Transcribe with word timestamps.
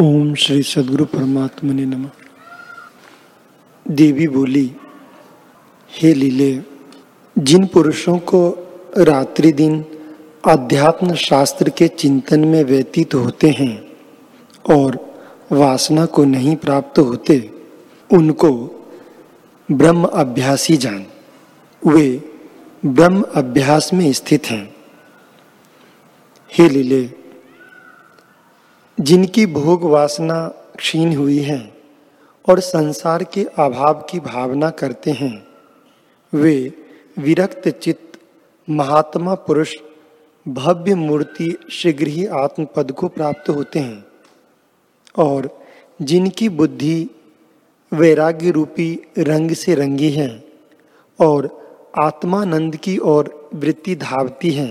ओम 0.00 0.34
श्री 0.34 0.62
सदगुरु 0.62 1.04
परमात्मा 1.04 1.72
ने 1.72 1.84
नम। 1.84 2.10
देवी 3.88 4.28
बोली, 4.28 4.76
हे 5.90 6.14
लीले, 6.14 6.62
जिन 7.38 7.66
पुरुषों 7.66 8.18
को 8.18 8.50
रात्रि 8.98 9.52
दिन 9.52 9.84
अध्यात्म 10.48 11.14
शास्त्र 11.14 11.68
के 11.68 11.88
चिंतन 11.88 12.40
में 12.40 12.64
व्यतीत 12.64 13.14
होते 13.14 13.50
हैं 13.50 13.92
और 14.70 15.14
वासना 15.52 16.06
को 16.06 16.24
नहीं 16.24 16.56
प्राप्त 16.56 16.98
होते, 16.98 17.50
उनको 18.12 18.50
ब्रह्म 19.72 20.04
अभ्यासी 20.04 20.76
जान। 20.76 21.06
वे 21.86 22.32
ब्रह्म 22.86 23.24
अभ्यास 23.34 23.90
में 23.94 24.12
स्थित 24.12 24.46
हैं। 24.46 24.74
हे 26.58 26.68
लीले 26.68 27.19
जिनकी 29.00 29.44
भोग 29.46 29.84
वासना 29.84 30.36
क्षीण 30.76 31.14
हुई 31.16 31.38
है 31.38 31.58
और 32.48 32.60
संसार 32.60 33.22
के 33.24 33.44
अभाव 33.58 34.00
की 34.10 34.18
भावना 34.20 34.70
करते 34.70 35.10
हैं, 35.10 35.46
वे 36.32 36.72
विरक्त 37.18 37.68
चित्त, 37.68 38.18
महात्मा 38.68 39.34
पुरुष, 39.34 39.74
भव्य 40.46 40.94
मूर्ति 40.94 41.54
शीघ्र 41.70 42.06
ही 42.06 42.26
आत्मपद 42.26 42.92
को 42.92 43.08
प्राप्त 43.08 43.48
होते 43.48 43.78
हैं 43.78 44.04
और 45.18 45.48
जिनकी 46.02 46.48
बुद्धि 46.48 47.08
वैराग्य 47.92 48.50
रूपी 48.50 48.92
रंग 49.18 49.50
से 49.52 49.74
रंगी 49.74 50.10
है 50.10 50.28
और 51.18 51.48
आत्मानंद 51.98 52.76
की 52.76 52.98
ओर 52.98 53.50
वृत्ति 53.54 53.94
धावती 53.96 54.50
है, 54.50 54.68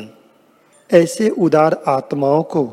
ऐसे 0.89 1.29
उदार 1.29 1.83
आत्माओं 1.87 2.43
को 2.43 2.65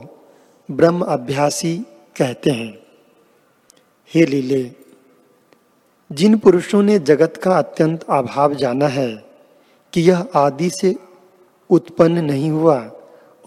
ब्रह्म 0.71 1.03
अभ्यासी 1.03 1.79
कहते 2.19 2.51
हैं। 2.51 2.79
हे 4.15 4.27
लीले, 4.27 4.73
जिन 6.13 6.39
पुरुषों 6.39 6.83
ने 6.83 6.99
जगत 6.99 7.37
का 7.37 7.59
अत्यंत 7.59 8.05
अभाव 8.11 8.55
जाना 8.55 8.89
है 8.89 9.25
कि 9.93 10.01
यह 10.01 10.29
आदि 10.35 10.71
से 10.71 10.97
उत्पन्न 11.71 12.25
नहीं 12.25 12.51
हुआ 12.51 12.91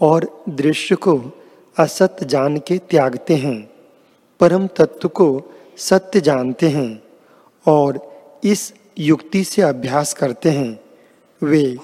और 0.00 0.44
दृश्य 0.48 0.94
को 0.94 1.32
असत्य 1.78 2.26
जान 2.26 2.56
के 2.58 2.78
त्यागते 2.78 3.34
हैं, 3.34 3.70
परम 4.40 4.66
तत्व 4.66 5.08
को 5.08 5.42
सत्य 5.76 6.20
जानते 6.20 6.68
हैं 6.68 7.02
और 7.66 8.12
इस 8.44 8.74
युक्ति 8.98 9.44
से 9.44 9.62
अभ्यास 9.62 10.12
करते 10.14 10.50
हैं, 10.50 10.80
वे 11.42 11.76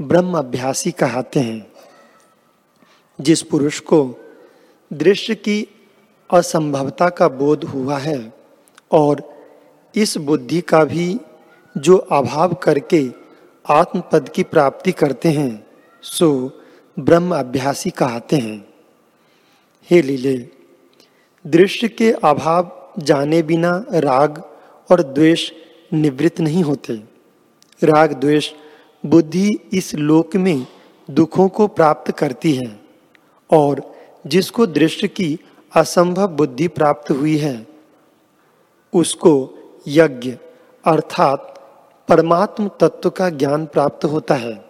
ब्रह्म 0.00 0.38
अभ्यासी 0.38 0.90
कहते 0.90 1.40
हैं। 1.40 1.72
जिस 3.20 3.42
पुरुष 3.42 3.80
को 3.80 4.14
दृश्य 4.92 5.34
की 5.34 5.68
असंभवता 6.30 7.08
का 7.08 7.28
बोध 7.28 7.64
हुआ 7.64 7.98
है 7.98 8.32
और 8.92 9.42
इस 9.94 10.16
बुद्धि 10.18 10.60
का 10.60 10.84
भी 10.84 11.20
जो 11.76 11.96
अभाव 11.96 12.54
करके 12.54 13.08
आत्मपद 13.70 14.28
की 14.28 14.42
प्राप्ति 14.42 14.92
करते 14.92 15.28
हैं, 15.28 15.66
सो 16.02 16.50
ब्रह्म 16.98 17.36
अभ्यासी 17.36 17.90
कहते 17.90 18.36
हैं। 18.36 18.68
हे 19.90 20.02
लीले, 20.02 20.48
दृश्य 21.46 21.88
के 21.88 22.12
अभाव 22.12 22.92
जाने 22.98 23.42
बिना 23.42 23.84
राग 23.90 24.42
और 24.90 25.02
द्वेष 25.02 25.52
निवृत्त 25.92 26.40
नहीं 26.40 26.62
होते। 26.62 27.02
राग, 27.84 28.12
द्वेष 28.12 28.52
बुद्धि 29.06 29.58
इस 29.72 29.94
लोक 29.94 30.36
में 30.36 30.66
दुखों 31.10 31.48
को 31.48 31.66
प्राप्त 31.66 32.10
करती 32.10 32.52
है 32.52 32.80
और 33.50 33.97
जिसको 34.28 34.66
दृश्य 34.66 35.08
की 35.08 35.38
असंभव 35.76 36.28
बुद्धि 36.28 36.68
प्राप्त 36.68 37.10
हुई 37.10 37.36
है, 37.36 37.66
उसको 38.94 39.54
यज्ञ 39.86 40.36
अर्थात 40.84 41.54
परमात्म 42.08 42.70
तत्व 42.80 43.10
का 43.10 43.28
ज्ञान 43.30 43.66
प्राप्त 43.66 44.04
होता 44.04 44.34
है। 44.34 44.64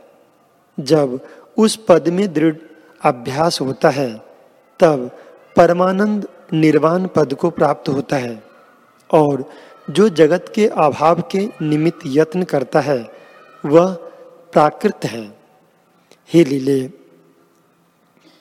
जब 0.81 1.21
उस 1.57 1.77
पद 1.89 2.09
में 2.09 2.33
दृढ़ 2.33 2.57
अभ्यास 3.03 3.61
होता 3.61 3.91
है, 3.91 4.23
तब 4.81 5.11
परमानंद 5.57 6.29
निर्वाण 6.53 7.07
पद 7.07 7.35
को 7.35 7.51
प्राप्त 7.51 7.89
होता 7.89 8.17
है 8.17 8.43
और 9.11 9.45
जो 9.91 10.09
जगत 10.09 10.53
के 10.55 10.67
अभाव 10.67 11.21
के 11.21 11.49
निमित्त 11.63 11.99
यत्न 12.07 12.43
करता 12.43 12.81
है, 12.81 13.11
वह 13.67 13.95
प्राकृत 14.53 15.05
है। 15.05 15.39
हे 16.33 16.45
लीले 16.45 16.91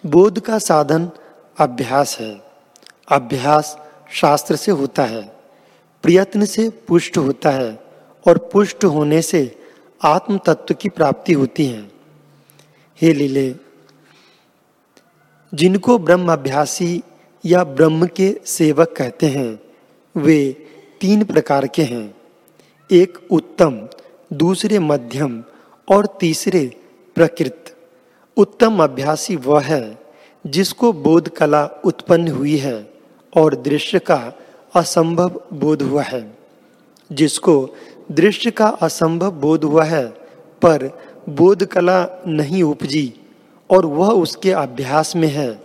बोध 0.07 0.39
का 0.39 0.59
साधन 0.59 1.11
अभ्यास 1.57 2.19
है। 2.19 2.41
अभ्यास 3.11 3.87
शास्त्र 4.11 4.55
से 4.55 4.71
होता 4.71 5.03
है। 5.03 5.35
प्रयत्न 6.03 6.45
से 6.45 6.69
पुष्ट 6.69 7.17
होता 7.17 7.49
है 7.49 7.79
और 8.27 8.37
पुष्ट 8.37 8.85
होने 8.85 9.21
से 9.21 9.59
आत्म 10.03 10.37
तत्व 10.37 10.73
की 10.73 10.89
प्राप्ति 10.89 11.33
होती 11.33 11.65
है। 11.65 11.91
हे 13.01 13.13
लीले, 13.13 13.55
जिनको 15.53 15.97
ब्रह्म 15.97 16.33
अभ्यासी 16.33 17.03
या 17.45 17.63
ब्रह्म 17.63 18.07
के 18.07 18.39
सेवक 18.45 18.93
कहते 18.97 19.25
हैं, 19.25 19.59
वे 20.17 20.67
तीन 21.01 21.23
प्रकार 21.23 21.67
के 21.67 21.83
हैं। 21.83 22.15
एक 22.91 23.27
उत्तम, 23.31 23.87
दूसरे 24.33 24.79
मध्यम 24.79 25.43
और 25.89 26.17
तीसरे 26.19 26.81
प्रकृत। 27.15 27.66
उत्तम 28.37 28.83
अभ्यासी 28.83 29.35
वह 29.35 29.61
है, 29.61 29.97
जिसको 30.47 30.93
बोध 30.93 31.29
कला 31.29 31.65
उत्पन्न 31.65 32.27
हुई 32.27 32.57
है 32.57 32.89
और 33.37 33.55
दृश्य 33.55 33.99
का 33.99 34.33
असंभव 34.75 35.41
बोध 35.53 35.81
हुआ 35.81 36.01
है। 36.01 36.37
जिसको 37.11 37.69
दृश्य 38.11 38.51
का 38.51 38.67
असंभव 38.67 39.31
बोध 39.31 39.63
हुआ 39.63 39.83
है, 39.83 40.07
पर 40.61 40.99
बोध 41.29 41.65
कला 41.65 42.07
नहीं 42.27 42.63
उपजी 42.63 43.13
और 43.71 43.85
वह 43.85 44.09
उसके 44.09 44.51
अभ्यास 44.51 45.15
में 45.15 45.27
है, 45.27 45.61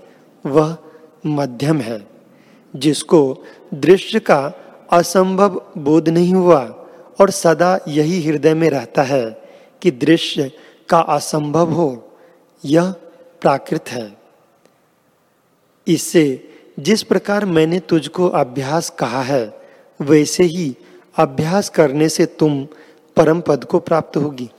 वह 0.46 0.76
मध्यम 1.26 1.80
है। 1.80 2.06
जिसको 2.76 3.38
दृश्य 3.74 4.20
का 4.20 4.52
असंभव 4.92 5.62
बोध 5.78 6.08
नहीं 6.08 6.34
हुआ 6.34 6.60
और 7.20 7.30
सदा 7.30 7.78
यही 7.88 8.22
हृदय 8.22 8.54
में 8.54 8.70
रहता 8.70 9.02
है 9.02 9.42
कि 9.82 9.90
दृश्य 9.90 10.52
का 10.88 11.00
असंभव 11.00 11.70
हो। 11.70 12.11
यह 12.64 12.90
प्राकृत 13.40 13.88
है। 13.88 14.16
इससे 15.86 16.48
जिस 16.80 17.02
प्रकार 17.02 17.44
मैंने 17.44 17.80
तुझको 17.80 18.28
अभ्यास 18.28 18.90
कहा 18.90 19.22
है, 19.22 19.60
वैसे 20.00 20.44
ही 20.44 20.76
अभ्यास 21.16 21.68
करने 21.68 22.08
से 22.08 22.26
तुम 22.26 22.64
परम 23.16 23.40
पद 23.40 23.64
को 23.64 23.78
प्राप्त 23.78 24.16
होगी। 24.16 24.50